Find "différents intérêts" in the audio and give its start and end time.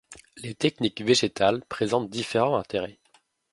2.09-2.97